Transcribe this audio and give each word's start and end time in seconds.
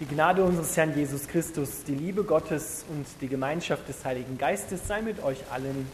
Die 0.00 0.06
Gnade 0.06 0.42
unseres 0.42 0.74
Herrn 0.78 0.96
Jesus 0.96 1.28
Christus, 1.28 1.84
die 1.86 1.94
Liebe 1.94 2.24
Gottes 2.24 2.86
und 2.88 3.04
die 3.20 3.28
Gemeinschaft 3.28 3.86
des 3.86 4.02
Heiligen 4.02 4.38
Geistes 4.38 4.88
sei 4.88 5.02
mit 5.02 5.22
euch 5.22 5.40
allen. 5.52 5.86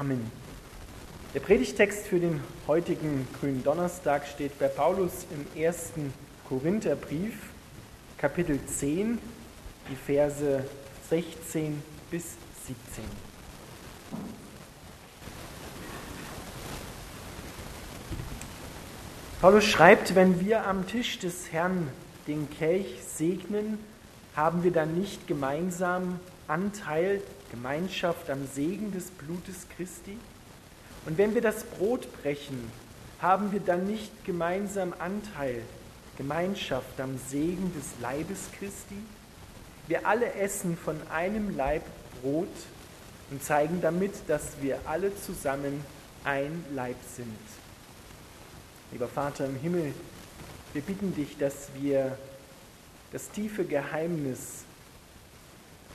Amen. 0.00 0.32
Der 1.32 1.38
Predigtext 1.38 2.08
für 2.08 2.18
den 2.18 2.40
heutigen 2.66 3.28
grünen 3.38 3.62
Donnerstag 3.62 4.26
steht 4.26 4.58
bei 4.58 4.66
Paulus 4.66 5.26
im 5.30 5.62
ersten 5.62 6.12
Korintherbrief, 6.48 7.34
Kapitel 8.18 8.58
10, 8.66 9.16
die 9.92 9.94
Verse 9.94 10.64
16 11.08 11.80
bis 12.10 12.24
17. 12.66 13.04
Paulus 19.40 19.62
schreibt, 19.62 20.16
wenn 20.16 20.40
wir 20.40 20.66
am 20.66 20.88
Tisch 20.88 21.20
des 21.20 21.52
Herrn 21.52 21.92
den 22.26 22.48
Kelch 22.50 22.98
segnen, 23.04 23.78
haben 24.34 24.62
wir 24.62 24.70
dann 24.70 24.98
nicht 24.98 25.26
gemeinsam 25.26 26.20
Anteil, 26.48 27.22
Gemeinschaft 27.50 28.30
am 28.30 28.46
Segen 28.46 28.92
des 28.92 29.10
Blutes 29.10 29.66
Christi? 29.76 30.18
Und 31.06 31.18
wenn 31.18 31.34
wir 31.34 31.42
das 31.42 31.64
Brot 31.64 32.08
brechen, 32.22 32.70
haben 33.20 33.52
wir 33.52 33.60
dann 33.60 33.86
nicht 33.86 34.24
gemeinsam 34.24 34.92
Anteil, 34.98 35.62
Gemeinschaft 36.18 37.00
am 37.00 37.18
Segen 37.28 37.72
des 37.74 38.00
Leibes 38.02 38.50
Christi? 38.58 38.96
Wir 39.86 40.06
alle 40.06 40.32
essen 40.34 40.76
von 40.76 40.96
einem 41.10 41.56
Leib 41.56 41.82
Brot 42.20 42.48
und 43.30 43.42
zeigen 43.42 43.80
damit, 43.80 44.12
dass 44.26 44.60
wir 44.60 44.78
alle 44.86 45.16
zusammen 45.16 45.84
ein 46.24 46.64
Leib 46.74 46.96
sind. 47.14 47.38
Lieber 48.92 49.08
Vater 49.08 49.46
im 49.46 49.56
Himmel, 49.56 49.94
wir 50.76 50.82
bitten 50.82 51.14
dich, 51.14 51.38
dass 51.38 51.70
wir 51.80 52.18
das 53.10 53.30
tiefe 53.30 53.64
Geheimnis, 53.64 54.64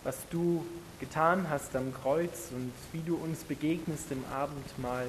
was 0.03 0.17
du 0.31 0.65
getan 0.99 1.47
hast 1.51 1.75
am 1.75 1.93
Kreuz 1.93 2.47
und 2.49 2.73
wie 2.91 3.03
du 3.03 3.15
uns 3.15 3.43
begegnest 3.43 4.11
im 4.11 4.25
Abendmahl, 4.33 5.05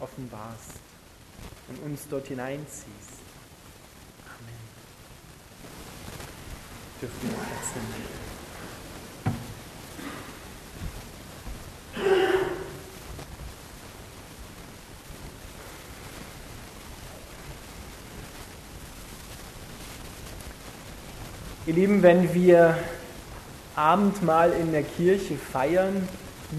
offenbarst 0.00 0.72
und 1.68 1.84
uns 1.84 2.08
dort 2.10 2.26
hineinziehst. 2.26 3.22
Amen. 4.26 4.58
Dürfen 7.00 7.22
wir 7.22 7.36
Platz 7.36 7.74
nehmen. 7.76 8.31
Ihr 21.72 21.78
Lieben, 21.78 22.02
wenn 22.02 22.34
wir 22.34 22.76
Abendmahl 23.76 24.52
in 24.52 24.72
der 24.72 24.82
Kirche 24.82 25.38
feiern, 25.38 26.06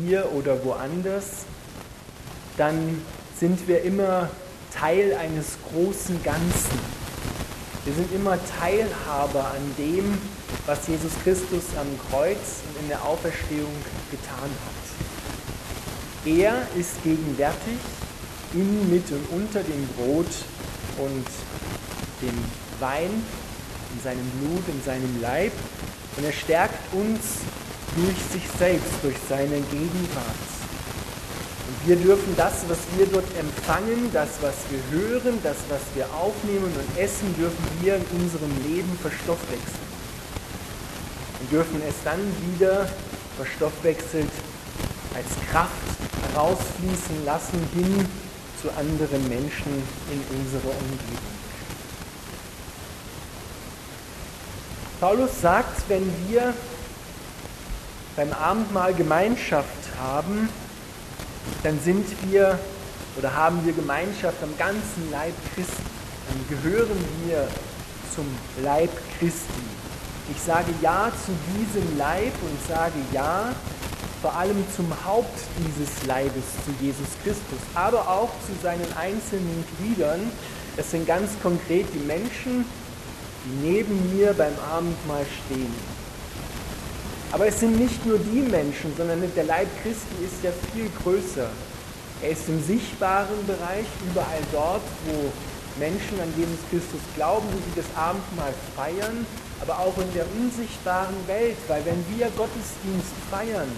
hier 0.03 0.31
oder 0.33 0.66
woanders, 0.66 1.45
dann 2.58 3.00
sind 3.39 3.67
wir 3.67 3.83
immer 3.83 4.31
Teil 4.73 5.14
eines 5.14 5.58
großen 5.70 6.23
Ganzen. 6.23 6.80
Wir 7.86 7.94
sind 7.94 8.11
immer 8.11 8.39
Teilhaber 8.59 9.52
an 9.52 9.75
dem, 9.78 10.17
was 10.66 10.88
Jesus 10.88 11.11
Christus 11.23 11.66
am 11.80 11.88
Kreuz 12.09 12.64
und 12.67 12.81
in 12.81 12.88
der 12.88 13.03
Auferstehung 13.03 13.75
getan 14.09 14.50
hat. 14.66 16.25
Er 16.25 16.55
ist 16.75 17.03
gegenwärtig 17.03 17.77
in, 18.55 18.89
mit 18.89 19.11
und 19.11 19.27
unter 19.31 19.61
dem 19.61 19.88
Brot 19.95 20.33
und 20.98 21.27
dem 22.20 22.44
Wein 22.80 23.23
in 23.94 24.02
seinem 24.03 24.30
Blut, 24.39 24.63
in 24.67 24.83
seinem 24.83 25.22
Leib. 25.22 25.53
Und 26.17 26.25
er 26.25 26.33
stärkt 26.33 26.94
uns 26.94 27.45
durch 27.95 28.17
sich 28.31 28.44
selbst, 28.58 28.94
durch 29.02 29.16
seine 29.30 29.61
Gegenwart. 29.69 30.44
Und 31.67 31.87
wir 31.87 31.95
dürfen 31.95 32.36
das, 32.36 32.65
was 32.67 32.80
wir 32.98 33.08
dort 33.08 33.26
empfangen, 33.39 34.09
das, 34.11 34.30
was 34.42 34.55
wir 34.70 34.81
hören, 34.92 35.39
das, 35.43 35.58
was 35.70 35.81
wir 35.95 36.05
aufnehmen 36.14 36.71
und 36.73 36.99
essen, 36.99 37.33
dürfen 37.37 37.65
wir 37.81 37.95
in 37.95 38.05
unserem 38.20 38.52
Leben 38.67 38.98
verstoffwechseln. 39.02 39.93
Und 41.39 41.52
dürfen 41.52 41.81
es 41.87 41.95
dann 42.04 42.20
wieder 42.52 42.87
verstoffwechselt 43.37 44.31
als 45.15 45.27
Kraft 45.52 45.71
herausfließen 46.33 47.25
lassen 47.25 47.60
hin 47.73 48.05
zu 48.61 48.70
anderen 48.71 49.27
Menschen 49.30 49.83
in 50.11 50.37
unserer 50.37 50.71
Umgebung. 50.71 51.42
Paulus 55.03 55.41
sagt, 55.41 55.89
wenn 55.89 56.09
wir 56.30 56.53
beim 58.15 58.31
Abendmahl 58.31 58.93
Gemeinschaft 58.93 59.67
haben, 60.02 60.47
dann 61.61 61.77
sind 61.81 62.05
wir 62.31 62.58
oder 63.17 63.36
haben 63.36 63.65
wir 63.65 63.73
Gemeinschaft 63.73 64.42
am 64.42 64.58
ganzen 64.58 65.11
Leib 65.11 65.33
Christi. 65.53 65.73
Dann 66.30 66.58
gehören 66.58 67.05
wir 67.25 67.45
zum 68.15 68.25
Leib 68.63 68.92
Christi. 69.19 69.65
Ich 70.31 70.42
sage 70.42 70.73
Ja 70.81 71.11
zu 71.25 71.33
diesem 71.52 71.97
Leib 71.97 72.31
und 72.42 72.73
sage 72.73 72.93
Ja 73.11 73.52
vor 74.21 74.33
allem 74.33 74.63
zum 74.73 74.89
Haupt 75.05 75.37
dieses 75.58 76.08
Leibes, 76.08 76.45
zu 76.63 76.71
Jesus 76.80 77.09
Christus, 77.25 77.59
aber 77.75 78.08
auch 78.08 78.30
zu 78.47 78.53
seinen 78.63 78.87
einzelnen 78.95 79.65
Gliedern. 79.77 80.31
Das 80.77 80.92
sind 80.92 81.05
ganz 81.05 81.31
konkret 81.42 81.87
die 81.93 82.05
Menschen, 82.08 82.63
die 83.45 83.67
neben 83.67 84.15
mir 84.15 84.33
beim 84.33 84.54
Abendmahl 84.71 85.26
stehen. 85.45 85.73
Aber 87.31 87.48
es 87.48 87.59
sind 87.59 87.80
nicht 87.80 88.05
nur 88.05 88.20
die 88.20 88.42
Menschen, 88.42 88.93
sondern 88.95 89.23
der 89.36 89.43
Leib 89.43 89.67
Christi 89.81 90.23
ist 90.23 90.43
ja 90.43 90.52
viel 90.71 90.89
größer. 91.02 91.49
Er 92.21 92.30
ist 92.30 92.48
im 92.48 92.64
sichtbaren 92.64 93.45
Bereich, 93.48 93.89
überall 94.05 94.45
dort, 94.52 94.86
wo 95.08 95.33
Menschen 95.80 96.21
an 96.21 96.31
Jesus 96.37 96.61
Christus 96.70 97.02
glauben, 97.15 97.48
wo 97.52 97.58
sie 97.58 97.81
das 97.81 97.89
Abendmahl 97.98 98.54
feiern, 98.77 99.26
aber 99.60 99.80
auch 99.80 99.98
in 99.98 100.14
der 100.14 100.25
unsichtbaren 100.37 101.17
Welt, 101.25 101.58
weil 101.67 101.83
wenn 101.86 102.05
wir 102.14 102.30
Gottesdienst 102.37 103.17
feiern 103.31 103.71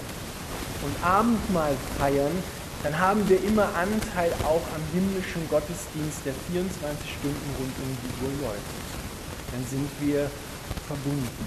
und 0.84 0.96
Abendmahl 1.02 1.74
feiern, 1.98 2.36
dann 2.84 3.00
haben 3.00 3.24
wir 3.30 3.42
immer 3.42 3.72
Anteil 3.74 4.30
auch 4.44 4.66
am 4.76 4.84
himmlischen 4.94 5.48
Gottesdienst, 5.50 6.22
der 6.26 6.36
24 6.52 6.70
Stunden 7.08 7.50
rund 7.58 7.74
um 7.82 7.90
die 8.04 8.14
Uhr 8.20 8.52
läuft 8.52 9.05
dann 9.56 9.66
sind 9.70 9.90
wir 10.02 10.30
verbunden. 10.86 11.46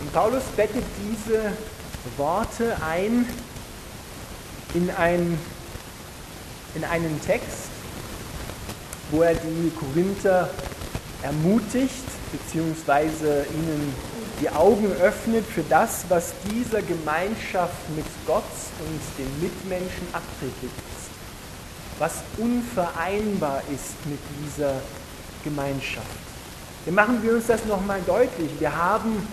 Und 0.00 0.12
Paulus 0.14 0.42
bettet 0.56 0.84
diese 1.10 1.52
Worte 2.16 2.76
ein 2.82 3.26
in, 4.74 4.90
ein, 4.96 5.38
in 6.74 6.84
einen 6.84 7.20
Text, 7.22 7.68
wo 9.10 9.22
er 9.22 9.34
die 9.34 9.70
Korinther 9.78 10.48
ermutigt, 11.22 12.04
beziehungsweise 12.32 13.44
ihnen 13.52 13.94
die 14.40 14.50
Augen 14.50 14.90
öffnet 15.02 15.44
für 15.46 15.64
das, 15.68 16.04
was 16.08 16.32
dieser 16.50 16.82
Gemeinschaft 16.82 17.90
mit 17.94 18.06
Gott 18.26 18.44
und 18.86 19.00
den 19.18 19.40
Mitmenschen 19.40 20.06
abträglich 20.12 20.72
ist 20.98 21.05
was 21.98 22.14
unvereinbar 22.36 23.62
ist 23.72 23.94
mit 24.06 24.18
dieser 24.44 24.74
Gemeinschaft. 25.44 26.06
Hier 26.84 26.92
machen 26.92 27.22
wir 27.22 27.34
uns 27.34 27.46
das 27.46 27.64
nochmal 27.64 28.00
deutlich. 28.06 28.50
Wir 28.58 28.76
haben 28.76 29.26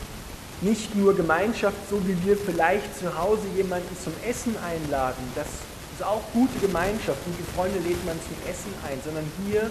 nicht 0.61 0.95
nur 0.95 1.15
Gemeinschaft, 1.15 1.77
so 1.89 2.01
wie 2.07 2.17
wir 2.25 2.37
vielleicht 2.37 2.97
zu 2.97 3.17
Hause 3.17 3.43
jemanden 3.55 3.95
zum 4.01 4.13
Essen 4.27 4.55
einladen. 4.65 5.23
Das 5.35 5.47
ist 5.93 6.03
auch 6.03 6.21
gute 6.33 6.57
Gemeinschaft. 6.59 7.17
Gute 7.25 7.43
Freunde 7.55 7.79
lädt 7.79 8.03
man 8.05 8.17
zum 8.21 8.37
Essen 8.49 8.73
ein. 8.87 8.97
Sondern 9.03 9.25
hier 9.45 9.69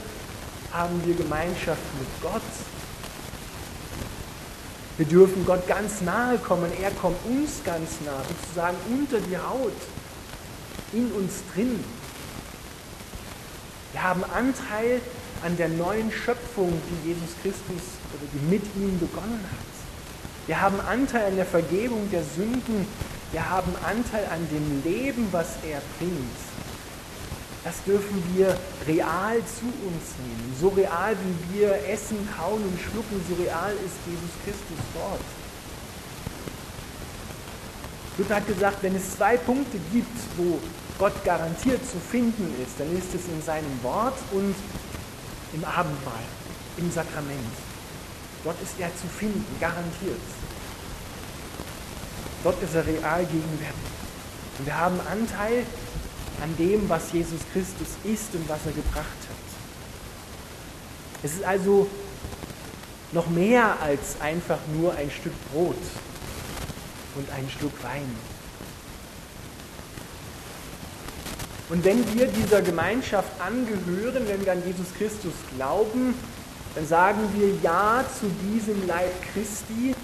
haben 0.72 1.02
wir 1.04 1.14
Gemeinschaft 1.14 1.82
mit 1.98 2.08
Gott. 2.22 2.42
Wir 4.98 5.06
dürfen 5.06 5.44
Gott 5.46 5.66
ganz 5.66 6.02
nahe 6.02 6.36
kommen. 6.38 6.70
Er 6.80 6.90
kommt 6.90 7.16
uns 7.24 7.64
ganz 7.64 7.90
nahe, 8.04 8.22
sozusagen 8.28 8.76
unter 8.90 9.18
die 9.20 9.38
Haut, 9.38 9.72
in 10.92 11.10
uns 11.12 11.42
drin. 11.54 11.82
Wir 13.92 14.02
haben 14.02 14.24
Anteil 14.24 15.00
an 15.44 15.56
der 15.56 15.68
neuen 15.68 16.10
Schöpfung, 16.10 16.72
die 16.72 17.08
Jesus 17.08 17.30
Christus 17.42 17.82
oder 18.14 18.26
die 18.32 18.50
mit 18.50 18.62
ihm 18.76 18.98
begonnen 18.98 19.40
hat. 19.50 19.72
Wir 20.46 20.60
haben 20.60 20.80
Anteil 20.80 21.26
an 21.26 21.36
der 21.36 21.46
Vergebung 21.46 22.10
der 22.10 22.22
Sünden. 22.24 22.86
Wir 23.32 23.48
haben 23.48 23.72
Anteil 23.84 24.26
an 24.32 24.48
dem 24.50 24.82
Leben, 24.82 25.28
was 25.30 25.56
er 25.68 25.82
bringt. 25.98 26.40
Das 27.64 27.74
dürfen 27.84 28.22
wir 28.34 28.56
real 28.88 29.38
zu 29.38 29.66
uns 29.66 30.18
nehmen. 30.18 30.54
So 30.60 30.68
real 30.68 31.14
wie 31.22 31.60
wir 31.60 31.74
essen, 31.88 32.16
kauen 32.36 32.62
und 32.62 32.78
schlucken, 32.80 33.22
so 33.28 33.34
real 33.40 33.72
ist 33.72 33.94
Jesus 34.06 34.32
Christus 34.44 34.84
dort. 34.94 35.20
Luther 38.18 38.36
hat 38.36 38.46
gesagt, 38.46 38.82
wenn 38.82 38.96
es 38.96 39.16
zwei 39.16 39.36
Punkte 39.36 39.78
gibt, 39.92 40.18
wo 40.36 40.58
Gott 41.02 41.24
garantiert 41.24 41.80
zu 41.84 41.98
finden 41.98 42.54
ist, 42.62 42.78
dann 42.78 42.96
ist 42.96 43.12
es 43.12 43.26
in 43.26 43.42
seinem 43.42 43.82
Wort 43.82 44.16
und 44.30 44.54
im 45.52 45.64
Abendmahl, 45.64 46.22
im 46.76 46.92
Sakrament. 46.92 47.40
Dort 48.44 48.62
ist 48.62 48.74
er 48.78 48.88
zu 48.94 49.08
finden, 49.08 49.44
garantiert. 49.58 50.20
Dort 52.44 52.62
ist 52.62 52.76
er 52.76 52.86
real 52.86 53.24
gegenwärtig. 53.24 53.92
Und 54.60 54.66
wir 54.66 54.78
haben 54.78 55.00
Anteil 55.10 55.66
an 56.40 56.56
dem, 56.56 56.88
was 56.88 57.10
Jesus 57.10 57.40
Christus 57.52 57.88
ist 58.04 58.32
und 58.36 58.48
was 58.48 58.60
er 58.64 58.70
gebracht 58.70 59.02
hat. 59.02 59.48
Es 61.24 61.34
ist 61.34 61.42
also 61.42 61.88
noch 63.10 63.26
mehr 63.26 63.76
als 63.82 64.20
einfach 64.20 64.60
nur 64.72 64.94
ein 64.94 65.10
Stück 65.10 65.34
Brot 65.50 65.74
und 67.16 67.28
ein 67.32 67.50
Stück 67.50 67.82
Wein. 67.82 68.08
Und 71.68 71.84
wenn 71.84 72.04
wir 72.14 72.26
dieser 72.26 72.60
Gemeinschaft 72.60 73.40
angehören, 73.40 74.26
wenn 74.28 74.44
wir 74.44 74.52
an 74.52 74.66
Jesus 74.66 74.92
Christus 74.94 75.32
glauben, 75.56 76.14
dann 76.74 76.86
sagen 76.86 77.20
wir 77.34 77.54
Ja 77.62 78.04
zu 78.18 78.26
diesem 78.28 78.86
Leib 78.86 79.12
Christi 79.32 79.94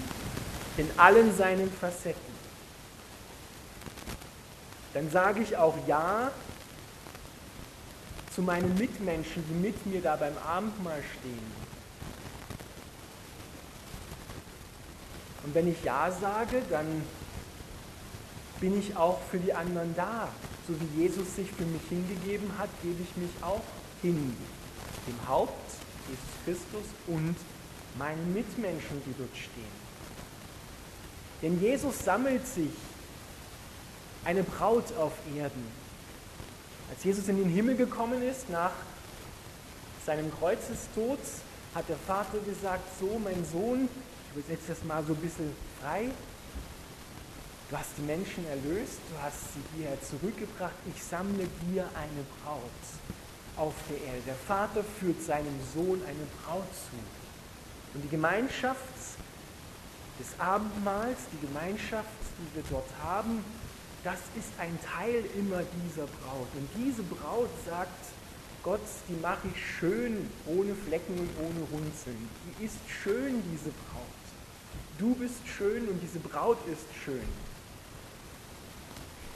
in 0.76 0.88
allen 0.96 1.36
seinen 1.36 1.70
Facetten. 1.72 2.28
Dann 4.94 5.10
sage 5.10 5.40
ich 5.40 5.56
auch 5.56 5.74
Ja 5.86 6.30
zu 8.34 8.42
meinen 8.42 8.76
Mitmenschen, 8.78 9.44
die 9.48 9.54
mit 9.54 9.86
mir 9.86 10.00
da 10.00 10.16
beim 10.16 10.36
Abendmahl 10.46 11.02
stehen. 11.18 11.68
Und 15.44 15.54
wenn 15.54 15.68
ich 15.68 15.82
Ja 15.82 16.10
sage, 16.10 16.62
dann 16.70 17.02
bin 18.60 18.78
ich 18.78 18.96
auch 18.96 19.18
für 19.30 19.38
die 19.38 19.52
anderen 19.52 19.94
da. 19.96 20.28
So 20.68 20.74
wie 20.78 21.02
Jesus 21.02 21.34
sich 21.34 21.50
für 21.50 21.64
mich 21.64 21.80
hingegeben 21.88 22.50
hat, 22.58 22.68
gebe 22.82 23.02
ich 23.02 23.16
mich 23.16 23.30
auch 23.42 23.62
hin. 24.02 24.36
Dem 25.06 25.28
Haupt, 25.28 25.72
Jesus 26.06 26.28
Christus 26.44 26.84
und 27.06 27.34
meinen 27.98 28.34
Mitmenschen, 28.34 29.02
die 29.06 29.14
dort 29.16 29.34
stehen. 29.34 29.88
Denn 31.40 31.58
Jesus 31.62 32.04
sammelt 32.04 32.46
sich 32.46 32.70
eine 34.26 34.42
Braut 34.42 34.92
auf 34.98 35.12
Erden. 35.34 35.64
Als 36.90 37.02
Jesus 37.02 37.28
in 37.28 37.38
den 37.38 37.48
Himmel 37.48 37.76
gekommen 37.76 38.22
ist, 38.22 38.50
nach 38.50 38.72
seinem 40.04 40.30
Kreuzestod, 40.38 41.18
hat 41.74 41.88
der 41.88 41.96
Vater 41.96 42.38
gesagt, 42.44 42.82
so 43.00 43.18
mein 43.18 43.44
Sohn, 43.50 43.88
ich 44.34 44.38
übersetze 44.38 44.72
das 44.74 44.84
mal 44.84 45.02
so 45.04 45.14
ein 45.14 45.20
bisschen 45.20 45.50
frei, 45.80 46.10
du 47.70 47.76
hast 47.76 47.90
die 47.98 48.02
Menschen 48.02 48.46
erlöst, 48.48 48.98
du 49.10 49.22
hast 49.22 49.38
sie 49.54 49.62
hierher 49.76 50.00
zurückgebracht, 50.02 50.74
ich 50.94 51.02
sammle 51.02 51.46
dir 51.66 51.84
eine 51.94 52.24
Braut 52.42 52.60
auf 53.56 53.74
der 53.90 53.98
Erde. 54.06 54.22
Der 54.26 54.34
Vater 54.34 54.84
führt 54.98 55.22
seinem 55.22 55.58
Sohn 55.74 56.00
eine 56.06 56.26
Braut 56.42 56.68
zu. 56.72 56.96
Und 57.94 58.02
die 58.02 58.08
Gemeinschaft 58.08 58.78
des 60.18 60.38
Abendmahls, 60.38 61.18
die 61.32 61.46
Gemeinschaft, 61.46 62.08
die 62.38 62.56
wir 62.56 62.64
dort 62.70 62.88
haben, 63.02 63.44
das 64.04 64.18
ist 64.38 64.52
ein 64.58 64.78
Teil 64.84 65.24
immer 65.36 65.62
dieser 65.84 66.06
Braut. 66.06 66.48
Und 66.54 66.68
diese 66.76 67.02
Braut 67.02 67.50
sagt, 67.66 68.04
Gott, 68.62 68.80
die 69.08 69.20
mache 69.20 69.48
ich 69.54 69.78
schön, 69.78 70.30
ohne 70.46 70.74
Flecken 70.74 71.18
und 71.18 71.30
ohne 71.38 71.60
Runzeln. 71.72 72.28
Die 72.44 72.64
ist 72.64 72.78
schön, 73.02 73.42
diese 73.52 73.70
Braut. 73.70 74.04
Du 74.98 75.14
bist 75.14 75.46
schön 75.46 75.88
und 75.88 76.00
diese 76.00 76.18
Braut 76.18 76.58
ist 76.66 76.86
schön. 77.04 77.47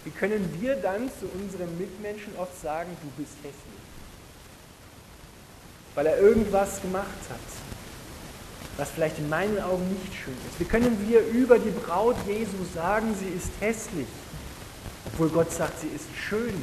Wie 0.05 0.11
können 0.11 0.57
wir 0.61 0.77
dann 0.77 1.09
zu 1.09 1.27
unseren 1.27 1.79
Mitmenschen 1.79 2.35
oft 2.37 2.61
sagen, 2.61 2.97
du 3.03 3.23
bist 3.23 3.37
hässlich? 3.43 3.83
weil 5.95 6.07
er 6.07 6.19
irgendwas 6.19 6.81
gemacht 6.81 7.07
hat, 7.29 7.39
was 8.77 8.91
vielleicht 8.91 9.19
in 9.19 9.29
meinen 9.29 9.61
Augen 9.61 9.87
nicht 9.91 10.15
schön 10.15 10.35
ist. 10.49 10.59
Wie 10.59 10.65
können 10.65 11.07
wir 11.07 11.21
über 11.27 11.59
die 11.59 11.71
Braut 11.71 12.17
Jesu 12.27 12.65
sagen, 12.75 13.15
sie 13.19 13.29
ist 13.29 13.51
hässlich, 13.61 14.09
obwohl 15.07 15.29
Gott 15.29 15.53
sagt, 15.53 15.81
sie 15.81 15.89
ist 15.89 16.07
schön? 16.17 16.55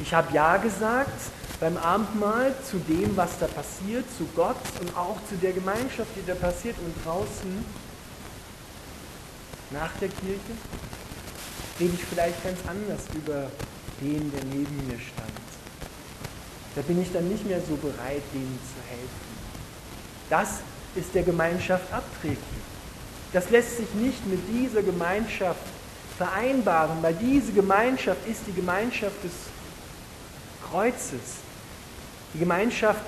Ich 0.00 0.12
habe 0.12 0.32
Ja 0.32 0.56
gesagt 0.56 1.20
beim 1.60 1.76
Abendmahl 1.76 2.54
zu 2.68 2.78
dem, 2.78 3.16
was 3.16 3.38
da 3.38 3.46
passiert, 3.46 4.04
zu 4.16 4.26
Gott 4.34 4.56
und 4.80 4.96
auch 4.96 5.18
zu 5.28 5.36
der 5.36 5.52
Gemeinschaft, 5.52 6.10
die 6.16 6.26
da 6.26 6.34
passiert 6.34 6.76
und 6.78 6.94
draußen 7.04 7.64
nach 9.70 9.92
der 10.00 10.08
Kirche 10.08 10.40
rede 11.80 11.94
ich 11.94 12.04
vielleicht 12.04 12.44
ganz 12.44 12.58
anders 12.68 13.00
über 13.14 13.50
den, 14.00 14.30
der 14.32 14.44
neben 14.44 14.86
mir 14.86 14.98
stand. 14.98 15.32
Da 16.76 16.82
bin 16.82 17.00
ich 17.00 17.12
dann 17.12 17.28
nicht 17.28 17.46
mehr 17.46 17.60
so 17.60 17.74
bereit, 17.76 18.22
denen 18.32 18.58
zu 18.62 18.90
helfen. 18.90 19.30
Das 20.28 20.60
ist 20.94 21.14
der 21.14 21.22
Gemeinschaft 21.22 21.92
abträglich. 21.92 22.38
Das 23.32 23.50
lässt 23.50 23.78
sich 23.78 23.92
nicht 23.94 24.26
mit 24.26 24.40
dieser 24.52 24.82
Gemeinschaft 24.82 25.60
vereinbaren, 26.16 27.02
weil 27.02 27.14
diese 27.14 27.52
Gemeinschaft 27.52 28.26
ist 28.28 28.40
die 28.46 28.52
Gemeinschaft 28.52 29.24
des 29.24 29.32
Kreuzes, 30.70 31.40
die 32.34 32.40
Gemeinschaft 32.40 33.00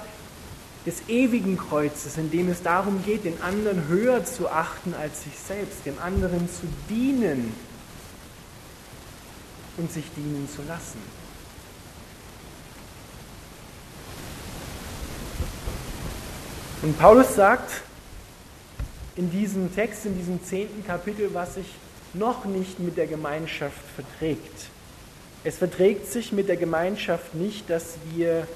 des 0.87 1.09
ewigen 1.09 1.57
Kreuzes, 1.57 2.17
in 2.17 2.31
dem 2.31 2.49
es 2.51 2.63
darum 2.63 3.05
geht, 3.05 3.25
den 3.25 3.41
anderen 3.43 3.87
höher 3.87 4.25
zu 4.25 4.49
achten 4.49 4.95
als 4.95 5.25
sich 5.25 5.35
selbst, 5.39 5.87
dem 5.87 5.99
anderen 6.01 6.49
zu 6.49 6.67
dienen 6.89 7.55
und 9.77 9.91
sich 9.93 10.05
dienen 10.17 10.49
zu 10.55 10.63
lassen. 10.63 11.01
Und 16.83 16.99
Paulus 16.99 17.35
sagt 17.35 17.83
in 19.15 19.31
diesem 19.31 19.73
Text, 19.75 20.05
in 20.05 20.17
diesem 20.17 20.43
zehnten 20.45 20.85
Kapitel, 20.85 21.33
was 21.33 21.55
sich 21.55 21.67
noch 22.13 22.45
nicht 22.45 22.81
mit 22.81 22.97
der 22.97 23.07
Gemeinschaft 23.07 23.81
verträgt. 23.95 24.67
Es 25.45 25.59
verträgt 25.59 26.11
sich 26.11 26.33
mit 26.33 26.49
der 26.49 26.57
Gemeinschaft 26.57 27.35
nicht, 27.35 27.69
dass 27.71 27.97
wir 28.13 28.47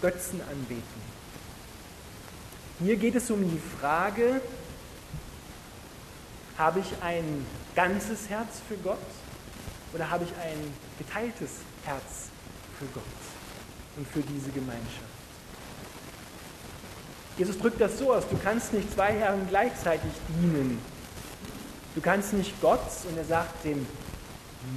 Götzen 0.00 0.40
anbeten. 0.50 1.14
Hier 2.80 2.96
geht 2.96 3.14
es 3.14 3.30
um 3.30 3.42
die 3.42 3.60
Frage, 3.80 4.40
habe 6.58 6.80
ich 6.80 6.92
ein 7.02 7.46
ganzes 7.74 8.28
Herz 8.28 8.60
für 8.68 8.76
Gott 8.76 8.98
oder 9.94 10.10
habe 10.10 10.24
ich 10.24 10.30
ein 10.30 10.74
geteiltes 10.98 11.50
Herz 11.84 12.28
für 12.78 12.86
Gott 12.86 13.02
und 13.96 14.08
für 14.08 14.20
diese 14.20 14.50
Gemeinschaft? 14.50 15.14
Jesus 17.36 17.58
drückt 17.58 17.80
das 17.80 17.98
so 17.98 18.12
aus, 18.12 18.24
du 18.28 18.36
kannst 18.38 18.72
nicht 18.72 18.92
zwei 18.92 19.12
Herren 19.12 19.46
gleichzeitig 19.48 20.10
dienen. 20.28 20.78
Du 21.94 22.00
kannst 22.00 22.32
nicht 22.32 22.60
Gott, 22.60 22.80
und 23.08 23.16
er 23.16 23.24
sagt 23.24 23.64
dem 23.64 23.86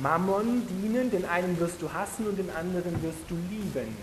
Mammon 0.01 0.67
dienen, 0.67 1.09
den 1.09 1.25
einen 1.25 1.59
wirst 1.59 1.81
du 1.81 1.91
hassen 1.91 2.27
und 2.27 2.37
den 2.37 2.49
anderen 2.51 3.01
wirst 3.01 3.19
du 3.27 3.35
lieben. 3.49 3.95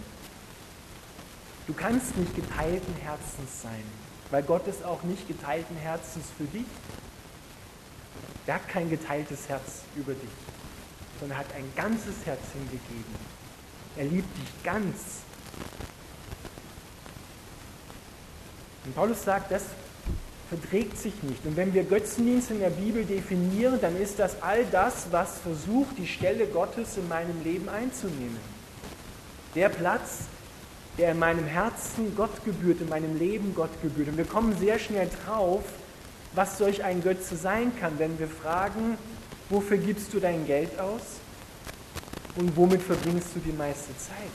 Du 1.67 1.73
kannst 1.75 2.17
nicht 2.17 2.35
geteilten 2.35 2.95
Herzens 2.97 3.63
sein, 3.63 3.83
weil 4.31 4.43
Gott 4.43 4.67
ist 4.67 4.85
auch 4.85 5.03
nicht 5.03 5.27
geteilten 5.29 5.77
Herzens 5.77 6.27
für 6.37 6.45
dich. 6.45 6.67
Er 8.47 8.57
hat 8.57 8.69
kein 8.69 8.91
geteiltes 8.91 9.49
Herz 9.49 9.83
über 9.97 10.13
dich, 10.13 10.31
sondern 11.21 11.39
hat 11.39 11.47
ein 11.57 11.71
ganzes 11.77 12.15
Herz 12.25 12.41
hingegeben. 12.53 13.15
Er 13.97 14.05
liebt 14.05 14.37
dich 14.37 14.63
ganz 14.65 15.25
Und 18.85 18.95
Paulus 18.95 19.25
sagt, 19.25 19.51
das 19.51 19.65
verträgt 20.49 20.99
sich 20.99 21.15
nicht. 21.23 21.45
Und 21.47 21.57
wenn 21.57 21.73
wir 21.73 21.85
Götzendienst 21.85 22.51
in 22.51 22.61
der 22.61 22.71
Bibel 22.71 23.05
definieren, 23.05 23.79
dann 23.81 24.01
ist 24.01 24.19
das 24.19 24.43
all 24.43 24.65
das, 24.71 25.07
was 25.11 25.39
versucht, 25.39 25.97
die 25.97 26.07
Stelle 26.07 26.47
Gottes 26.47 26.97
in 26.97 27.09
meinem 27.09 27.43
Leben 27.43 27.69
einzunehmen. 27.69 28.37
Der 29.55 29.71
Platz, 29.71 30.25
der 30.99 31.13
in 31.13 31.19
meinem 31.19 31.47
Herzen 31.47 32.15
Gott 32.15 32.45
gebührt, 32.45 32.81
in 32.81 32.89
meinem 32.89 33.19
Leben 33.19 33.55
Gott 33.55 33.71
gebührt. 33.83 34.09
Und 34.09 34.19
wir 34.19 34.27
kommen 34.27 34.57
sehr 34.59 34.79
schnell 34.79 35.09
drauf, 35.25 35.65
was 36.35 36.59
solch 36.59 36.85
ein 36.85 37.03
Götze 37.03 37.37
sein 37.37 37.73
kann, 37.81 37.99
wenn 37.99 38.19
wir 38.19 38.29
fragen, 38.29 38.99
wofür 39.55 39.77
gibst 39.77 40.13
du 40.13 40.19
dein 40.19 40.45
Geld 40.47 40.79
aus 40.79 41.03
und 42.37 42.57
womit 42.57 42.83
verbringst 42.83 43.29
du 43.35 43.41
die 43.41 43.53
meiste 43.53 43.97
Zeit? 43.97 44.35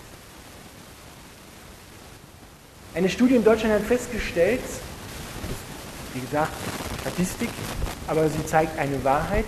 Eine 2.95 3.09
Studie 3.09 3.35
in 3.35 3.43
Deutschland 3.43 3.73
hat 3.73 3.83
festgestellt, 3.83 4.61
wie 6.13 6.21
gesagt, 6.21 6.53
Statistik, 7.01 7.49
aber 8.07 8.27
sie 8.29 8.45
zeigt 8.45 8.79
eine 8.79 9.03
Wahrheit. 9.03 9.45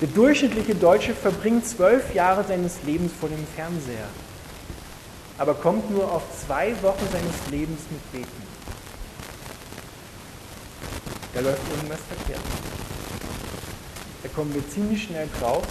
Der 0.00 0.08
durchschnittliche 0.08 0.74
Deutsche 0.74 1.14
verbringt 1.14 1.66
zwölf 1.66 2.14
Jahre 2.14 2.44
seines 2.44 2.82
Lebens 2.84 3.12
vor 3.18 3.28
dem 3.28 3.46
Fernseher, 3.54 4.08
aber 5.38 5.54
kommt 5.54 5.90
nur 5.90 6.10
auf 6.10 6.22
zwei 6.46 6.70
Wochen 6.82 7.06
seines 7.12 7.50
Lebens 7.50 7.80
mit 7.90 8.12
Beten. 8.12 8.42
Da 11.34 11.40
läuft 11.40 11.62
irgendwas 11.70 12.00
verkehrt. 12.08 12.79
Da 14.22 14.28
kommen 14.28 14.54
wir 14.54 14.68
ziemlich 14.68 15.04
schnell 15.04 15.28
drauf, 15.40 15.66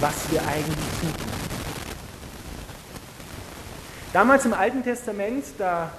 was 0.00 0.30
wir 0.30 0.42
eigentlich 0.46 0.76
tun. 1.00 1.14
Damals 4.12 4.44
im 4.44 4.52
Alten 4.52 4.82
Testament, 4.82 5.44
da 5.56 5.90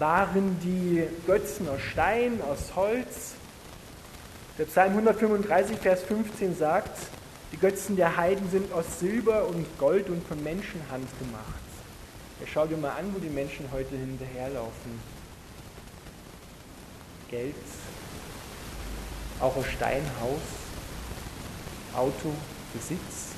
waren 0.00 0.58
die 0.60 1.06
Götzen 1.26 1.68
aus 1.68 1.80
Stein, 1.80 2.40
aus 2.42 2.74
Holz. 2.74 3.34
Der 4.58 4.64
Psalm 4.64 4.90
135, 4.92 5.78
Vers 5.78 6.02
15 6.02 6.56
sagt, 6.56 6.98
die 7.52 7.58
Götzen 7.58 7.94
der 7.94 8.16
Heiden 8.16 8.50
sind 8.50 8.72
aus 8.72 8.98
Silber 8.98 9.46
und 9.46 9.66
Gold 9.78 10.08
und 10.08 10.26
von 10.26 10.42
Menschenhand 10.42 11.06
gemacht. 11.20 11.62
Ja, 12.40 12.46
schau 12.52 12.66
dir 12.66 12.76
mal 12.76 12.90
an, 12.98 13.14
wo 13.14 13.20
die 13.20 13.28
Menschen 13.28 13.66
heute 13.72 13.94
hinterherlaufen. 13.94 15.00
Geld, 17.30 17.54
auch 19.42 19.56
aus 19.56 19.66
Stein, 19.66 20.02
Haus, 20.20 20.40
Auto, 21.94 22.32
Besitz. 22.72 23.32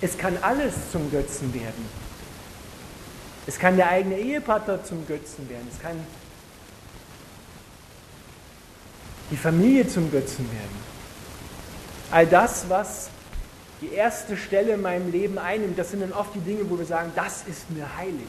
Es 0.00 0.16
kann 0.16 0.38
alles 0.40 0.74
zum 0.92 1.10
Götzen 1.10 1.52
werden. 1.52 1.84
Es 3.46 3.58
kann 3.58 3.76
der 3.76 3.88
eigene 3.88 4.18
Ehepartner 4.18 4.84
zum 4.84 5.06
Götzen 5.06 5.48
werden. 5.48 5.66
Es 5.72 5.80
kann 5.82 5.98
die 9.30 9.36
Familie 9.36 9.88
zum 9.88 10.10
Götzen 10.10 10.50
werden. 10.52 10.88
All 12.10 12.26
das, 12.26 12.68
was 12.68 13.10
die 13.80 13.92
erste 13.92 14.36
Stelle 14.36 14.74
in 14.74 14.82
meinem 14.82 15.10
Leben 15.10 15.38
einnimmt, 15.38 15.78
das 15.78 15.90
sind 15.90 16.00
dann 16.00 16.12
oft 16.12 16.34
die 16.34 16.40
Dinge, 16.40 16.68
wo 16.70 16.78
wir 16.78 16.86
sagen, 16.86 17.12
das 17.14 17.42
ist 17.46 17.70
mir 17.70 17.96
heilig. 17.96 18.28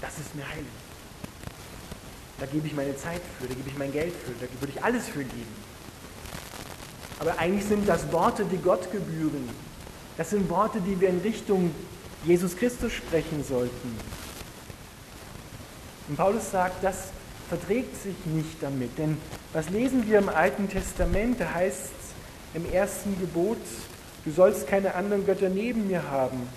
Das 0.00 0.18
ist 0.18 0.34
mir 0.34 0.46
heilig. 0.48 0.66
Da 2.38 2.46
gebe 2.46 2.66
ich 2.66 2.74
meine 2.74 2.96
Zeit 2.96 3.20
für, 3.38 3.48
da 3.48 3.54
gebe 3.54 3.68
ich 3.68 3.78
mein 3.78 3.92
Geld 3.92 4.14
für, 4.14 4.32
da 4.32 4.46
würde 4.60 4.72
ich 4.76 4.82
alles 4.82 5.06
für 5.08 5.24
geben. 5.24 5.68
Aber 7.18 7.38
eigentlich 7.38 7.64
sind 7.64 7.88
das 7.88 8.12
Worte, 8.12 8.44
die 8.44 8.58
Gott 8.58 8.92
gebühren. 8.92 9.48
Das 10.16 10.30
sind 10.30 10.48
Worte, 10.48 10.80
die 10.80 11.00
wir 11.00 11.08
in 11.08 11.18
Richtung 11.20 11.74
Jesus 12.24 12.56
Christus 12.56 12.92
sprechen 12.92 13.44
sollten. 13.44 13.98
Und 16.08 16.16
Paulus 16.16 16.50
sagt, 16.50 16.82
das 16.82 17.08
verträgt 17.48 18.00
sich 18.02 18.14
nicht 18.26 18.62
damit. 18.62 18.96
Denn 18.98 19.18
was 19.52 19.68
lesen 19.70 20.06
wir 20.08 20.18
im 20.18 20.28
Alten 20.28 20.68
Testament? 20.68 21.40
Da 21.40 21.54
heißt 21.54 21.76
es 21.80 22.60
im 22.62 22.70
ersten 22.72 23.18
Gebot, 23.20 23.58
du 24.24 24.30
sollst 24.30 24.68
keine 24.68 24.94
anderen 24.94 25.26
Götter 25.26 25.48
neben 25.48 25.88
mir 25.88 26.08
haben. 26.10 26.48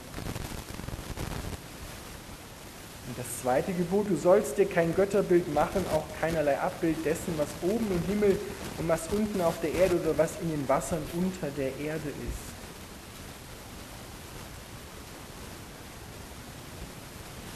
Und 3.12 3.20
das 3.20 3.42
zweite 3.42 3.74
Gebot, 3.74 4.10
du 4.10 4.16
sollst 4.16 4.58
dir 4.58 4.66
kein 4.66 4.96
Götterbild 4.96 5.54
machen, 5.54 5.86
auch 5.94 6.06
keinerlei 6.22 6.58
Abbild 6.58 7.04
dessen, 7.04 7.34
was 7.36 7.50
oben 7.62 7.86
im 7.92 8.02
Himmel 8.08 8.40
und 8.78 8.88
was 8.88 9.02
unten 9.12 9.42
auf 9.42 9.56
der 9.62 9.74
Erde 9.74 10.00
oder 10.00 10.18
was 10.18 10.30
in 10.42 10.50
den 10.50 10.70
Wassern 10.70 11.02
unter 11.12 11.48
der 11.58 11.78
Erde 11.78 12.08
ist. 12.08 12.52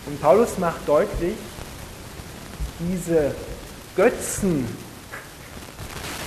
Und 0.08 0.22
Paulus 0.22 0.58
macht 0.58 0.86
deutlich, 0.86 1.38
diese 2.80 3.34
Götzen 3.96 4.68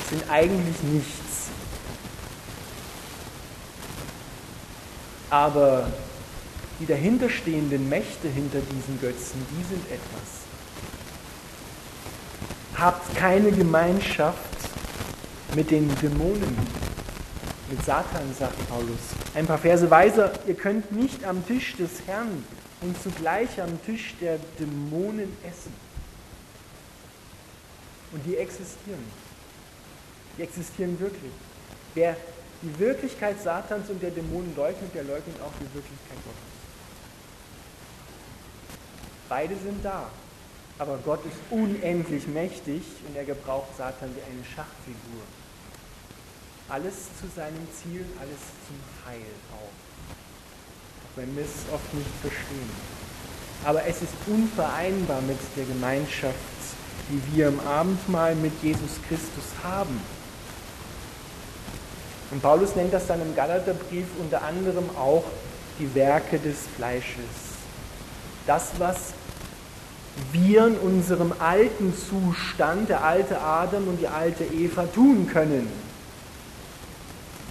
sind 0.08 0.30
eigentlich 0.30 0.82
nichts. 0.84 1.48
Aber 5.28 5.86
die 6.80 6.86
dahinterstehenden 6.86 7.88
Mächte 7.88 8.28
hinter 8.28 8.60
diesen 8.60 9.00
Götzen, 9.00 9.44
die 9.50 9.64
sind 9.64 9.84
etwas. 9.90 10.46
Habt 12.76 13.16
keine 13.16 13.50
Gemeinschaft 13.50 14.38
mit 15.56 15.70
den 15.70 15.92
Dämonen, 15.96 16.56
mit 17.70 17.84
Satan, 17.84 18.34
sagt 18.38 18.68
Paulus. 18.68 18.98
Ein 19.34 19.46
paar 19.46 19.58
Verse 19.58 19.90
weiter, 19.90 20.32
ihr 20.46 20.54
könnt 20.54 20.92
nicht 20.92 21.24
am 21.24 21.44
Tisch 21.46 21.74
des 21.76 21.90
Herrn 22.06 22.44
und 22.80 23.02
zugleich 23.02 23.60
am 23.60 23.82
Tisch 23.84 24.14
der 24.20 24.38
Dämonen 24.60 25.36
essen. 25.42 25.72
Und 28.12 28.24
die 28.24 28.36
existieren. 28.36 29.04
Die 30.36 30.42
existieren 30.42 30.98
wirklich. 31.00 31.32
Wer 31.94 32.16
die 32.62 32.78
Wirklichkeit 32.78 33.42
Satans 33.42 33.90
und 33.90 34.00
der 34.00 34.10
Dämonen 34.10 34.54
leugnet, 34.56 34.94
der 34.94 35.02
leugnet 35.02 35.36
auch 35.40 35.52
die 35.60 35.74
Wirklichkeit 35.74 36.18
Gottes. 36.24 36.57
Beide 39.28 39.54
sind 39.56 39.84
da. 39.84 40.08
Aber 40.78 40.98
Gott 41.04 41.20
ist 41.26 41.38
unendlich 41.50 42.26
mächtig 42.28 42.82
und 43.06 43.16
er 43.16 43.24
gebraucht 43.24 43.76
Satan 43.76 44.10
wie 44.14 44.22
eine 44.22 44.44
Schachfigur. 44.44 45.22
Alles 46.68 46.94
zu 47.20 47.26
seinem 47.34 47.66
Ziel, 47.74 48.04
alles 48.20 48.40
zum 48.66 48.78
Heil 49.06 49.22
auch 49.54 49.88
wenn 51.18 51.34
wir 51.36 51.42
es 51.44 51.72
oft 51.72 51.92
nicht 51.94 52.10
verstehen. 52.22 52.70
Aber 53.64 53.84
es 53.84 54.02
ist 54.02 54.12
unvereinbar 54.26 55.20
mit 55.22 55.38
der 55.56 55.64
Gemeinschaft, 55.64 56.36
die 57.10 57.36
wir 57.36 57.48
im 57.48 57.60
Abendmahl 57.60 58.34
mit 58.36 58.52
Jesus 58.62 59.00
Christus 59.08 59.44
haben. 59.62 60.00
Und 62.30 62.40
Paulus 62.40 62.76
nennt 62.76 62.92
das 62.92 63.06
dann 63.06 63.20
im 63.20 63.34
Galaterbrief 63.34 64.06
unter 64.20 64.42
anderem 64.42 64.88
auch 64.96 65.24
die 65.78 65.92
Werke 65.94 66.38
des 66.38 66.58
Fleisches. 66.76 67.47
Das, 68.48 68.70
was 68.78 69.12
wir 70.32 70.68
in 70.68 70.78
unserem 70.78 71.34
alten 71.38 71.92
Zustand, 71.94 72.88
der 72.88 73.04
alte 73.04 73.38
Adam 73.38 73.86
und 73.88 74.00
die 74.00 74.08
alte 74.08 74.42
Eva, 74.42 74.86
tun 74.86 75.28
können. 75.30 75.68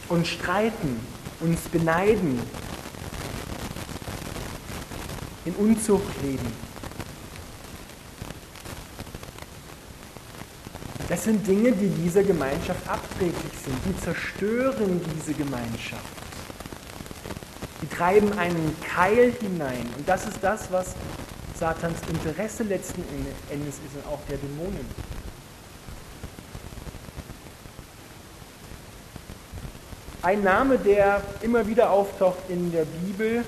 Und 0.10 0.26
streiten, 0.26 1.00
uns 1.40 1.60
beneiden, 1.72 2.40
in 5.46 5.54
Unzucht 5.54 6.20
leben. 6.24 6.52
Das 11.10 11.26
sind 11.26 11.46
Dinge, 11.46 11.74
die 11.74 11.90
dieser 11.90 12.24
Gemeinschaft 12.24 12.90
abträglich 12.90 13.54
sind. 13.64 13.78
Die 13.86 14.04
zerstören 14.04 15.00
diese 15.16 15.36
Gemeinschaft. 15.36 16.17
Die 17.82 17.88
treiben 17.88 18.38
einen 18.38 18.76
Keil 18.82 19.34
hinein. 19.40 19.90
Und 19.98 20.08
das 20.08 20.26
ist 20.28 20.38
das, 20.42 20.72
was 20.72 20.96
Satans 21.60 21.98
Interesse 22.10 22.64
letzten 22.64 23.04
Endes 23.50 23.76
ist 23.76 23.96
und 23.96 24.12
auch 24.12 24.20
der 24.30 24.38
Dämonen. 24.38 24.86
Ein 30.24 30.44
Name, 30.44 30.78
der 30.78 31.22
immer 31.42 31.66
wieder 31.68 31.92
auftaucht 31.92 32.50
in 32.50 32.72
der 32.72 32.86
Bibel, 32.86 33.46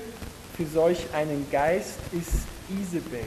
für 0.56 0.66
solch 0.66 1.06
einen 1.12 1.46
Geist 1.50 1.98
ist 2.12 2.46
Isabel. 2.68 3.26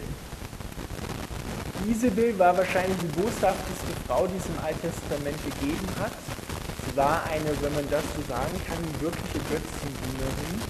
Isabel 1.89 2.38
war 2.39 2.57
wahrscheinlich 2.57 2.98
die 3.00 3.19
boshafteste 3.19 3.93
Frau, 4.07 4.27
die 4.27 4.38
es 4.38 4.45
im 4.45 4.57
Alten 4.63 4.81
Testament 4.81 5.38
gegeben 5.43 5.88
hat. 6.00 6.13
Sie 6.88 6.95
war 6.95 7.24
eine, 7.29 7.50
wenn 7.62 7.74
man 7.75 7.89
das 7.89 8.03
so 8.15 8.22
sagen 8.27 8.60
kann, 8.65 8.77
wirkliche 9.01 9.39
Götzendienerin, 9.50 10.62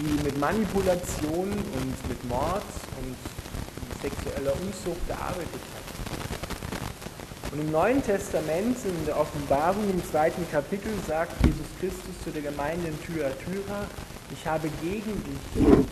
die 0.00 0.24
mit 0.24 0.38
Manipulation 0.38 1.50
und 1.50 2.08
mit 2.08 2.24
Mord 2.28 2.62
und 3.02 3.16
sexueller 4.00 4.54
Unzucht 4.54 5.06
gearbeitet 5.06 5.60
hat. 5.74 7.52
Und 7.52 7.60
im 7.60 7.70
Neuen 7.70 8.02
Testament, 8.02 8.78
in 8.84 9.06
der 9.06 9.18
Offenbarung 9.18 9.90
im 9.90 10.02
zweiten 10.04 10.48
Kapitel, 10.50 10.92
sagt 11.06 11.44
Jesus 11.44 11.66
Christus 11.80 12.14
zu 12.24 12.30
der 12.30 12.42
Gemeinde 12.42 12.88
in 12.88 13.02
Thyatira, 13.02 13.86
ich 14.32 14.46
habe 14.46 14.70
gegen 14.80 15.22
dich, 15.24 15.86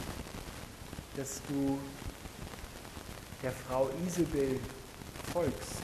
dass 1.17 1.43
du 1.49 1.79
der 3.43 3.53
Frau 3.53 3.91
Isabel 4.07 4.59
folgst, 5.33 5.83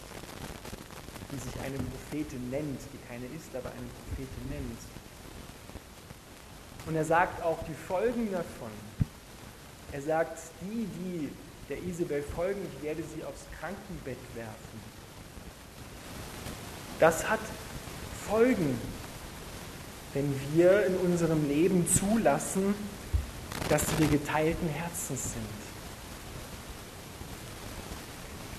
die 1.32 1.38
sich 1.38 1.60
eine 1.60 1.76
Prophetin 1.76 2.50
nennt, 2.50 2.80
die 2.92 2.98
keine 3.08 3.26
ist, 3.36 3.54
aber 3.54 3.70
eine 3.70 3.88
Prophetin 4.06 4.48
nennt. 4.48 5.03
Und 6.86 6.96
er 6.96 7.04
sagt 7.04 7.42
auch 7.42 7.58
die 7.68 7.74
Folgen 7.74 8.30
davon. 8.32 8.70
Er 9.92 10.02
sagt, 10.02 10.38
die, 10.60 10.86
die 10.86 11.30
der 11.68 11.82
Isabel 11.82 12.22
folgen, 12.22 12.60
ich 12.76 12.82
werde 12.84 13.02
sie 13.02 13.24
aufs 13.24 13.44
Krankenbett 13.58 14.18
werfen. 14.34 14.80
Das 17.00 17.28
hat 17.28 17.40
Folgen 18.28 18.78
wenn 20.14 20.32
wir 20.54 20.86
in 20.86 20.96
unserem 20.96 21.46
Leben 21.48 21.86
zulassen, 21.88 22.74
dass 23.68 23.82
wir 23.98 24.06
geteilten 24.06 24.68
Herzens 24.68 25.32
sind. 25.32 25.44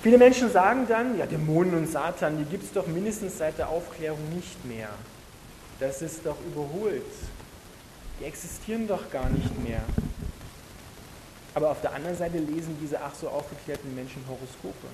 Viele 0.02 0.18
Menschen 0.18 0.52
sagen 0.52 0.86
dann, 0.88 1.18
ja, 1.18 1.26
Dämonen 1.26 1.74
und 1.74 1.90
Satan, 1.90 2.38
die 2.38 2.44
gibt 2.44 2.64
es 2.64 2.72
doch 2.72 2.86
mindestens 2.86 3.38
seit 3.38 3.58
der 3.58 3.70
Aufklärung 3.70 4.20
nicht 4.34 4.64
mehr. 4.66 4.90
Das 5.80 6.02
ist 6.02 6.24
doch 6.24 6.36
überholt. 6.46 7.02
Die 8.20 8.24
existieren 8.24 8.88
doch 8.88 9.10
gar 9.10 9.28
nicht 9.28 9.62
mehr. 9.62 9.82
Aber 11.54 11.70
auf 11.70 11.80
der 11.80 11.94
anderen 11.94 12.16
Seite 12.16 12.38
lesen 12.38 12.76
diese 12.80 13.00
ach 13.00 13.14
so 13.14 13.28
aufgeklärten 13.28 13.94
Menschen 13.94 14.22
Horoskope 14.28 14.86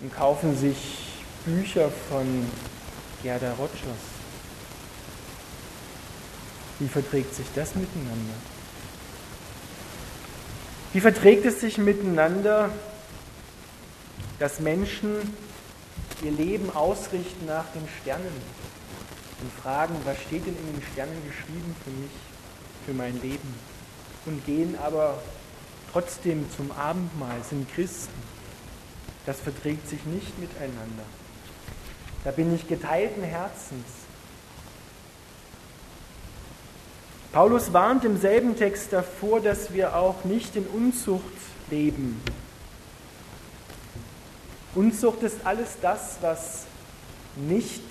und 0.00 0.14
kaufen 0.14 0.56
sich 0.56 1.06
Bücher 1.44 1.90
von 2.08 2.46
Gerda 3.22 3.52
Rogers 3.52 3.72
Wie 6.80 6.88
verträgt 6.88 7.34
sich 7.34 7.46
das 7.54 7.74
miteinander? 7.76 8.34
Wie 10.92 11.00
verträgt 11.00 11.46
es 11.46 11.60
sich 11.60 11.78
miteinander, 11.78 12.70
dass 14.38 14.58
Menschen 14.58 15.14
ihr 16.22 16.32
Leben 16.32 16.74
ausrichten 16.74 17.46
nach 17.46 17.64
den 17.74 17.88
Sternen 18.00 18.42
und 19.42 19.52
fragen, 19.52 19.94
was 20.04 20.16
steht 20.20 20.46
denn 20.46 20.56
in 20.56 20.72
den 20.72 20.82
Sternen 20.92 21.20
geschrieben 21.26 21.76
für 21.84 21.90
mich, 21.90 22.10
für 22.86 22.94
mein 22.94 23.20
Leben? 23.20 23.54
Und 24.24 24.44
gehen 24.46 24.78
aber 24.80 25.18
trotzdem 25.92 26.46
zum 26.56 26.70
Abendmahl, 26.70 27.42
sind 27.48 27.68
Christen. 27.74 28.22
Das 29.26 29.40
verträgt 29.40 29.88
sich 29.88 30.04
nicht 30.04 30.38
miteinander. 30.38 31.04
Da 32.24 32.30
bin 32.30 32.54
ich 32.54 32.68
geteilten 32.68 33.24
Herzens. 33.24 33.86
Paulus 37.32 37.72
warnt 37.72 38.04
im 38.04 38.20
selben 38.20 38.56
Text 38.56 38.92
davor, 38.92 39.40
dass 39.40 39.72
wir 39.72 39.96
auch 39.96 40.24
nicht 40.24 40.54
in 40.54 40.66
Unzucht 40.66 41.24
leben. 41.70 42.20
Unzucht 44.74 45.22
ist 45.22 45.44
alles 45.44 45.76
das, 45.80 46.18
was 46.20 46.64
nicht 47.36 47.82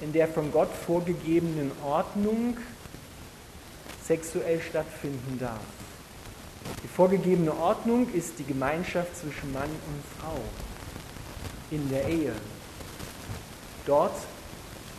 in 0.00 0.12
der 0.12 0.28
von 0.28 0.50
Gott 0.52 0.70
vorgegebenen 0.86 1.70
Ordnung 1.84 2.56
sexuell 4.06 4.60
stattfinden 4.60 5.38
darf. 5.38 5.60
Die 6.82 6.88
vorgegebene 6.88 7.54
Ordnung 7.54 8.12
ist 8.12 8.38
die 8.38 8.44
Gemeinschaft 8.44 9.16
zwischen 9.16 9.52
Mann 9.52 9.70
und 9.70 10.02
Frau 10.18 10.40
in 11.70 11.88
der 11.88 12.08
Ehe. 12.08 12.32
Dort 13.86 14.16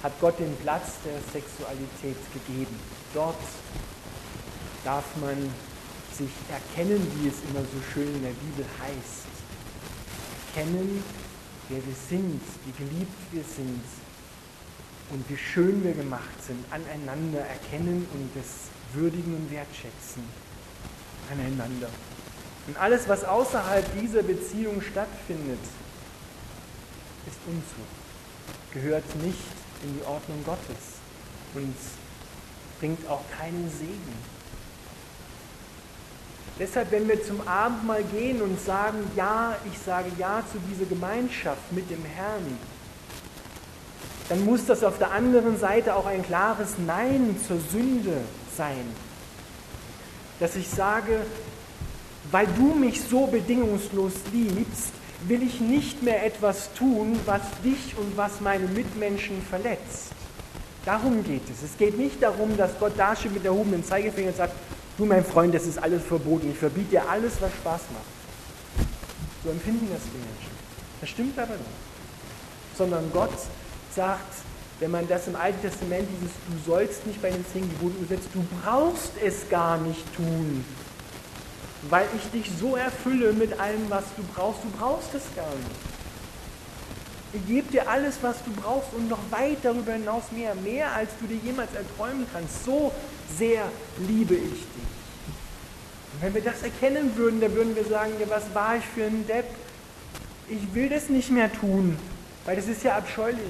hat 0.04 0.14
Gott 0.22 0.40
den 0.40 0.56
Platz 0.58 0.94
der 1.04 1.20
Sexualität 1.32 2.18
gegeben. 2.34 2.76
Dort 3.14 3.36
darf 4.84 5.06
man 5.20 5.38
sich 6.16 6.30
erkennen, 6.50 7.06
wie 7.20 7.28
es 7.28 7.36
immer 7.50 7.62
so 7.62 7.82
schön 7.94 8.08
in 8.08 8.22
der 8.22 8.30
Bibel 8.30 8.66
heißt. 8.82 9.26
Erkennen, 10.56 11.04
wer 11.70 11.86
wir 11.86 11.96
sind, 12.10 12.42
wie 12.66 12.84
geliebt 12.84 13.18
wir 13.32 13.44
sind 13.44 13.84
und 15.10 15.30
wie 15.30 15.38
schön 15.38 15.84
wir 15.84 15.94
gemacht 15.94 16.44
sind, 16.46 16.64
aneinander 16.72 17.42
erkennen 17.42 18.08
und 18.14 18.30
das 18.36 18.46
würdigen 18.94 19.36
und 19.36 19.52
wertschätzen 19.52 20.24
aneinander. 21.32 21.90
Und 22.68 22.78
alles, 22.78 23.08
was 23.08 23.24
außerhalb 23.24 23.86
dieser 24.02 24.24
Beziehung 24.24 24.82
stattfindet, 24.82 25.60
ist 27.28 27.38
Unzucht, 27.48 28.74
gehört 28.74 29.04
nicht 29.24 29.38
in 29.84 30.00
die 30.00 30.06
Ordnung 30.06 30.44
Gottes 30.46 31.00
und 31.54 31.76
bringt 32.80 33.08
auch 33.08 33.24
keinen 33.38 33.70
Segen. 33.70 34.36
Deshalb, 36.58 36.92
wenn 36.92 37.08
wir 37.08 37.22
zum 37.22 37.46
Abendmahl 37.48 38.04
gehen 38.04 38.42
und 38.42 38.60
sagen, 38.62 39.00
ja, 39.16 39.56
ich 39.72 39.78
sage 39.78 40.10
ja 40.18 40.42
zu 40.52 40.58
dieser 40.70 40.86
Gemeinschaft 40.86 41.72
mit 41.72 41.90
dem 41.90 42.04
Herrn, 42.06 42.58
dann 44.30 44.44
muss 44.44 44.66
das 44.66 44.84
auf 44.84 44.98
der 44.98 45.12
anderen 45.12 45.60
Seite 45.60 45.96
auch 45.96 46.06
ein 46.06 46.24
klares 46.24 46.76
Nein 46.86 47.36
zur 47.48 47.60
Sünde 47.72 48.18
sein. 48.58 48.86
Dass 50.40 50.56
ich 50.56 50.68
sage, 50.68 51.22
weil 52.32 52.48
du 52.58 52.74
mich 52.74 53.02
so 53.02 53.28
bedingungslos 53.28 54.14
liebst, 54.34 54.92
will 55.28 55.44
ich 55.44 55.62
nicht 55.62 56.04
mehr 56.04 56.26
etwas 56.26 56.74
tun, 56.74 57.20
was 57.26 57.42
dich 57.64 57.96
und 57.98 58.18
was 58.18 58.42
meine 58.42 58.68
Mitmenschen 58.68 59.42
verletzt. 59.42 60.12
Darum 60.86 61.24
geht 61.24 61.44
es. 61.50 61.64
Es 61.64 61.78
geht 61.78 61.98
nicht 61.98 62.22
darum, 62.22 62.58
dass 62.58 62.78
Gott 62.80 62.94
dasteht 62.98 63.34
mit 63.34 63.46
erhobenen 63.46 63.84
Zeigefinger 63.84 64.30
und 64.30 64.38
sagt, 64.38 64.54
du 64.98 65.06
mein 65.06 65.26
Freund, 65.26 65.54
das 65.54 65.66
ist 65.66 65.82
alles 65.82 66.04
verboten, 66.04 66.52
ich 66.52 66.58
verbiete 66.58 66.92
dir 66.92 67.10
alles, 67.10 67.34
was 67.40 67.52
Spaß 67.54 67.82
macht. 67.94 68.86
So 69.44 69.50
empfinden 69.52 69.88
das 69.92 70.02
die 70.04 70.18
Menschen. 70.18 70.56
Das 71.02 71.10
stimmt 71.10 71.40
aber 71.40 71.54
nicht. 71.54 72.78
Sondern 72.78 73.12
Gott 73.14 73.32
sagt, 73.96 74.34
wenn 74.80 74.92
man 74.92 75.08
das 75.08 75.28
im 75.28 75.36
Alten 75.36 75.62
Testament, 75.62 76.08
dieses 76.20 76.34
Du 76.48 76.72
sollst 76.72 77.08
nicht 77.08 77.22
bei 77.22 77.30
den 77.30 77.46
zehn 77.54 77.70
Geboten 77.70 77.98
übersetzt, 78.04 78.30
du 78.34 78.46
brauchst 78.62 79.12
es 79.24 79.50
gar 79.50 79.78
nicht 79.78 80.04
tun, 80.16 80.66
weil 81.90 82.08
ich 82.16 82.30
dich 82.32 82.52
so 82.60 82.76
erfülle 82.76 83.34
mit 83.34 83.58
allem, 83.60 83.90
was 83.90 84.04
du 84.18 84.24
brauchst. 84.34 84.64
Du 84.64 84.70
brauchst 84.78 85.14
es 85.16 85.24
gar 85.36 85.46
nicht. 85.46 85.96
Ich 87.34 87.48
gebe 87.48 87.72
dir 87.72 87.90
alles, 87.90 88.16
was 88.22 88.38
du 88.46 88.52
brauchst 88.52 88.94
und 88.94 89.10
noch 89.10 89.20
weit 89.30 89.58
darüber 89.64 89.94
hinaus 89.94 90.24
mehr. 90.32 90.56
Mehr, 90.56 90.94
als 90.94 91.10
du 91.20 91.28
dir 91.28 91.38
jemals 91.44 91.74
erträumen 91.74 92.26
kannst. 92.32 92.64
So 92.66 92.92
sehr 93.38 93.64
liebe 94.08 94.36
ich 94.36 94.52
dich. 94.52 94.96
Und 96.14 96.22
wenn 96.22 96.34
wir 96.34 96.42
das 96.42 96.64
erkennen 96.64 97.16
würden, 97.16 97.42
dann 97.42 97.54
würden 97.54 97.76
wir 97.76 97.84
sagen, 97.86 98.14
ja, 98.20 98.30
was 98.30 98.44
war 98.54 98.78
ich 98.78 98.86
für 98.86 99.04
ein 99.04 99.28
Depp? 99.28 99.46
Ich 100.48 100.74
will 100.74 100.88
das 100.88 101.10
nicht 101.10 101.30
mehr 101.30 101.52
tun, 101.52 101.98
weil 102.46 102.56
das 102.56 102.68
ist 102.68 102.84
ja 102.84 102.96
abscheulich. 102.96 103.42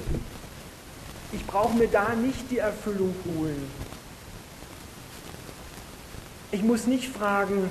Ich 1.32 1.46
brauche 1.46 1.76
mir 1.76 1.88
da 1.88 2.14
nicht 2.14 2.50
die 2.50 2.58
Erfüllung 2.58 3.14
holen. 3.36 3.70
Ich 6.52 6.62
muss 6.62 6.86
nicht 6.86 7.12
fragen, 7.12 7.68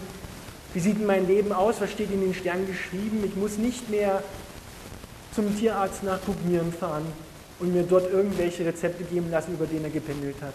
wie 0.74 0.80
sieht 0.80 1.06
mein 1.06 1.26
Leben 1.26 1.54
aus, 1.54 1.80
was 1.80 1.92
steht 1.92 2.12
in 2.12 2.22
den 2.22 2.34
Sternen 2.34 2.68
geschrieben. 2.68 3.24
Ich 3.26 3.36
muss 3.36 3.58
nicht 3.58 3.90
mehr 3.90 4.22
zum 5.34 5.58
Tierarzt 5.58 6.04
nach 6.04 6.22
Pugnieren 6.22 6.74
fahren 6.74 7.06
und 7.60 7.74
mir 7.74 7.84
dort 7.84 8.12
irgendwelche 8.12 8.66
Rezepte 8.66 9.06
geben 9.06 9.32
lassen, 9.32 9.54
über 9.54 9.66
den 9.66 9.84
er 9.84 9.90
gependelt 9.90 10.36
hat. 10.42 10.54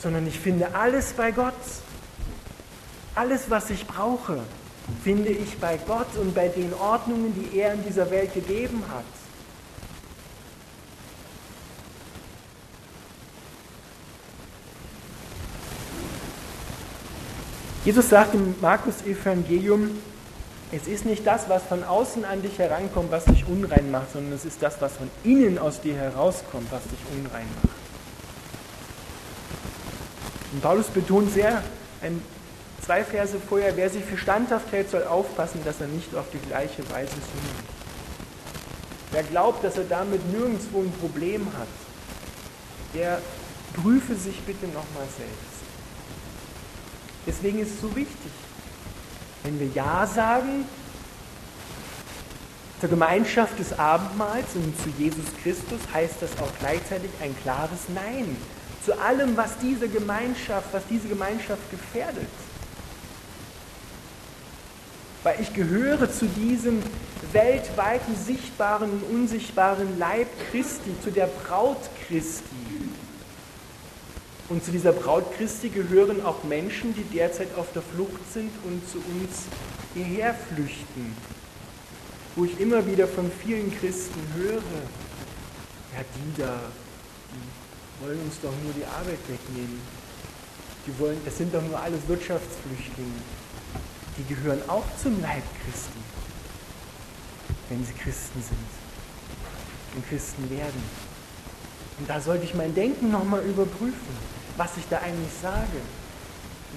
Sondern 0.00 0.26
ich 0.26 0.38
finde 0.38 0.74
alles 0.74 1.12
bei 1.12 1.30
Gott. 1.30 1.54
Alles, 3.14 3.48
was 3.48 3.70
ich 3.70 3.86
brauche, 3.86 4.40
finde 5.02 5.30
ich 5.30 5.58
bei 5.58 5.78
Gott 5.86 6.16
und 6.20 6.34
bei 6.34 6.48
den 6.48 6.72
Ordnungen, 6.74 7.34
die 7.34 7.58
er 7.58 7.74
in 7.74 7.84
dieser 7.84 8.10
Welt 8.10 8.34
gegeben 8.34 8.82
hat. 8.92 9.04
Jesus 17.84 18.08
sagt 18.08 18.34
im 18.34 18.54
Markus-Evangelium, 18.60 19.90
es 20.70 20.86
ist 20.86 21.06
nicht 21.06 21.26
das, 21.26 21.48
was 21.48 21.62
von 21.62 21.82
außen 21.82 22.24
an 22.24 22.42
dich 22.42 22.58
herankommt, 22.58 23.10
was 23.10 23.24
dich 23.24 23.46
unrein 23.48 23.90
macht, 23.90 24.12
sondern 24.12 24.34
es 24.34 24.44
ist 24.44 24.62
das, 24.62 24.80
was 24.80 24.92
von 24.96 25.08
innen 25.24 25.58
aus 25.58 25.80
dir 25.80 25.94
herauskommt, 25.94 26.70
was 26.70 26.82
dich 26.82 26.98
unrein 27.16 27.46
macht. 27.62 27.74
Und 30.52 30.62
Paulus 30.62 30.86
betont 30.88 31.32
sehr, 31.32 31.62
ein, 32.02 32.20
zwei 32.84 33.04
Verse 33.04 33.36
vorher, 33.48 33.76
wer 33.76 33.88
sich 33.88 34.04
für 34.04 34.18
standhaft 34.18 34.70
hält, 34.72 34.90
soll 34.90 35.04
aufpassen, 35.04 35.60
dass 35.64 35.80
er 35.80 35.88
nicht 35.88 36.14
auf 36.14 36.26
die 36.32 36.46
gleiche 36.48 36.82
Weise 36.90 37.12
sündigt. 37.12 37.68
Wer 39.12 39.22
glaubt, 39.22 39.64
dass 39.64 39.78
er 39.78 39.84
damit 39.84 40.20
nirgendwo 40.32 40.80
ein 40.82 40.92
Problem 41.00 41.46
hat, 41.58 41.68
der 42.94 43.20
prüfe 43.74 44.14
sich 44.14 44.40
bitte 44.42 44.66
nochmal 44.66 45.08
selbst. 45.16 45.67
Deswegen 47.28 47.58
ist 47.60 47.74
es 47.74 47.80
so 47.82 47.94
wichtig, 47.94 48.32
wenn 49.44 49.60
wir 49.60 49.68
Ja 49.74 50.06
sagen 50.06 50.64
zur 52.80 52.88
Gemeinschaft 52.88 53.58
des 53.58 53.78
Abendmahls 53.78 54.46
und 54.54 54.74
zu 54.80 54.88
Jesus 54.98 55.26
Christus, 55.42 55.80
heißt 55.92 56.14
das 56.20 56.30
auch 56.40 56.50
gleichzeitig 56.58 57.10
ein 57.20 57.36
klares 57.42 57.80
Nein 57.94 58.34
zu 58.84 58.98
allem, 58.98 59.36
was 59.36 59.58
diese 59.58 59.88
Gemeinschaft, 59.88 60.68
was 60.72 60.82
diese 60.88 61.08
Gemeinschaft 61.08 61.70
gefährdet. 61.70 62.28
Weil 65.22 65.38
ich 65.42 65.52
gehöre 65.52 66.10
zu 66.10 66.26
diesem 66.26 66.82
weltweiten 67.32 68.16
sichtbaren 68.16 68.90
und 68.90 69.02
unsichtbaren 69.02 69.98
Leib 69.98 70.28
Christi, 70.50 70.94
zu 71.04 71.10
der 71.10 71.26
Braut 71.26 71.90
Christi. 72.06 72.77
Und 74.48 74.64
zu 74.64 74.70
dieser 74.70 74.92
Braut 74.92 75.36
Christi 75.36 75.68
gehören 75.68 76.24
auch 76.24 76.42
Menschen, 76.44 76.94
die 76.94 77.02
derzeit 77.02 77.54
auf 77.56 77.70
der 77.74 77.82
Flucht 77.82 78.32
sind 78.32 78.50
und 78.64 78.88
zu 78.88 78.96
uns 78.96 79.44
hierher 79.92 80.34
flüchten. 80.34 81.14
Wo 82.34 82.46
ich 82.46 82.58
immer 82.58 82.86
wieder 82.86 83.06
von 83.06 83.30
vielen 83.30 83.70
Christen 83.78 84.20
höre, 84.36 84.62
ja, 85.94 86.02
die 86.14 86.40
da, 86.40 86.60
die 87.30 88.06
wollen 88.06 88.20
uns 88.20 88.40
doch 88.40 88.52
nur 88.64 88.72
die 88.72 88.84
Arbeit 88.84 89.18
wegnehmen. 89.28 89.80
Die 90.86 90.98
wollen, 90.98 91.20
das 91.26 91.36
sind 91.36 91.54
doch 91.54 91.62
nur 91.62 91.78
alles 91.78 92.00
Wirtschaftsflüchtlinge. 92.06 93.20
Die 94.16 94.34
gehören 94.34 94.62
auch 94.66 94.84
zum 95.02 95.20
Leib 95.20 95.42
Christi, 95.62 96.00
wenn 97.68 97.84
sie 97.84 97.92
Christen 97.92 98.42
sind 98.42 99.94
und 99.94 100.08
Christen 100.08 100.48
werden. 100.48 100.82
Und 101.98 102.08
da 102.08 102.18
sollte 102.20 102.44
ich 102.44 102.54
mein 102.54 102.74
Denken 102.74 103.10
nochmal 103.10 103.42
überprüfen 103.42 104.37
was 104.58 104.76
ich 104.76 104.86
da 104.90 104.98
eigentlich 104.98 105.32
sage. 105.40 105.80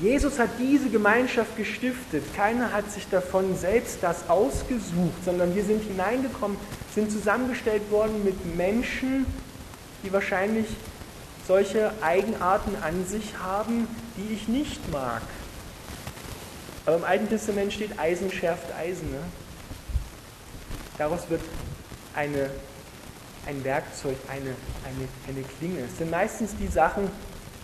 Jesus 0.02 0.39
hat 0.39 0.52
diese 0.58 0.89
Gemeinschaft 0.89 1.58
gestiftet. 1.58 2.24
Keiner 2.36 2.72
hat 2.72 2.89
sich 2.89 3.10
davon 3.10 3.58
selbst 3.58 3.98
das 4.02 4.30
ausgesucht, 4.30 5.26
sondern 5.26 5.54
wir 5.54 5.65
sind 5.65 5.84
hineingekommen, 5.84 6.56
sind 6.96 7.12
zusammengestellt 7.12 7.91
worden 7.91 8.24
mit 8.24 8.56
Menschen, 8.56 9.26
die 10.04 10.13
wahrscheinlich 10.13 10.67
solche 11.46 11.91
Eigenarten 12.02 12.76
an 12.82 13.06
sich 13.06 13.38
haben, 13.44 13.88
die 14.15 14.34
ich 14.34 14.48
nicht 14.48 14.89
mag. 14.91 15.22
Aber 16.86 16.96
im 16.96 17.04
Alten 17.04 17.28
Testament 17.28 17.74
steht, 17.74 18.00
Eisen 18.00 18.32
schärft 18.32 18.74
Eisen. 18.80 19.12
Ne? 19.12 19.20
Daraus 20.98 21.30
wird 21.30 21.41
eine, 22.15 22.50
ein 23.46 23.63
Werkzeug, 23.63 24.15
eine, 24.30 24.56
eine, 24.86 25.08
eine 25.28 25.46
Klinge. 25.58 25.82
Es 25.82 25.98
sind 25.98 26.10
meistens 26.10 26.56
die 26.60 26.67
Sachen, 26.67 27.10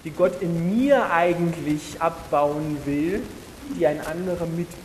die 0.08 0.14
Gott 0.14 0.42
in 0.42 0.74
mir 0.74 1.12
eigentlich 1.12 2.02
abbauen 2.02 2.78
will, 2.86 3.22
die 3.78 3.86
ein 3.86 4.00
anderer 4.00 4.46
mitbringt. 4.46 4.78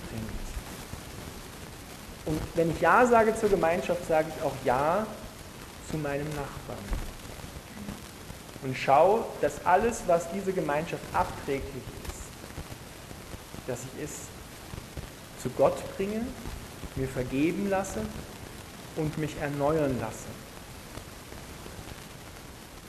Und 2.27 2.41
wenn 2.57 2.73
ich 2.73 2.81
Ja 2.81 3.07
sage 3.07 3.33
zur 3.37 3.49
Gemeinschaft, 3.49 4.05
sage 4.09 4.33
ich 4.37 4.43
auch 4.43 4.55
Ja 4.65 5.07
zu 5.89 5.97
meinem 5.99 6.27
Nachbarn. 6.31 6.85
Und 8.63 8.77
schau, 8.77 9.25
dass 9.41 9.65
alles, 9.65 10.03
was 10.09 10.29
diese 10.33 10.53
Gemeinschaft 10.53 11.05
abträglich 11.13 11.85
ist, 12.05 13.69
dass 13.69 13.79
ich 13.97 14.05
es 14.05 14.11
zu 15.41 15.51
Gott 15.51 15.77
bringe, 15.97 16.23
mir 16.97 17.07
vergeben 17.07 17.71
lasse 17.71 18.01
und 18.97 19.17
mich 19.19 19.37
erneuern 19.41 19.97
lasse. 20.01 20.27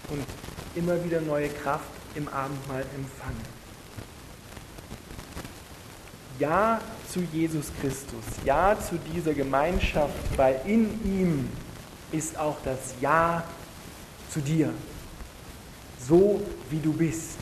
Und 0.10 0.26
immer 0.76 1.04
wieder 1.04 1.22
neue 1.22 1.50
Kraft 1.50 2.03
im 2.16 2.28
Abendmahl 2.28 2.86
empfange. 2.96 3.36
Ja 6.40 6.82
zu 7.12 7.22
Jesus 7.32 7.68
Christus, 7.80 8.24
ja 8.44 8.78
zu 8.80 8.98
dieser 9.14 9.34
Gemeinschaft, 9.34 10.38
weil 10.38 10.60
in 10.66 10.90
ihm 11.06 11.50
ist 12.12 12.38
auch 12.38 12.58
das 12.64 12.96
Ja 13.02 13.44
zu 14.30 14.40
dir. 14.40 14.74
So 16.08 16.42
wie 16.70 16.80
du 16.80 16.92
bist, 16.94 17.38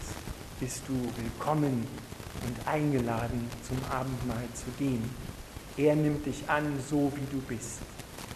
bist 0.60 0.84
du 0.88 0.93
willkommen 0.93 1.88
und 2.45 2.67
eingeladen, 2.67 3.49
zum 3.67 3.77
Abendmahl 3.89 4.47
zu 4.53 4.71
gehen. 4.77 5.10
Er 5.77 5.95
nimmt 5.95 6.25
dich 6.25 6.49
an, 6.49 6.79
so 6.89 7.12
wie 7.15 7.25
du 7.31 7.41
bist. 7.41 7.79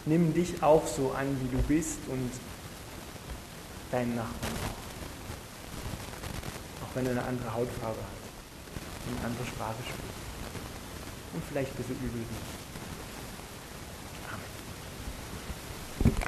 Nimm 0.06 0.34
dich 0.34 0.64
auch 0.64 0.86
so 0.88 1.12
an, 1.12 1.28
wie 1.42 1.56
du 1.56 1.62
bist 1.64 2.00
und 2.08 2.32
deinen 3.92 4.16
Nachbarn 4.16 4.54
auch. 4.66 4.85
Wenn 6.96 7.06
er 7.08 7.12
eine 7.12 7.26
andere 7.26 7.54
Hautfarbe 7.54 8.00
hat, 8.00 9.18
eine 9.18 9.26
andere 9.28 9.46
Sprache 9.46 9.84
spricht 9.84 10.16
und 11.34 11.44
vielleicht 11.44 11.72
ein 11.72 11.76
bisschen 11.76 11.98
übel 11.98 12.22
sieht. 12.22 12.65